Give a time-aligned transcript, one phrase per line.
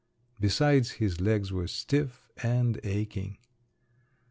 [0.39, 3.37] Besides, his legs were stiff and aching.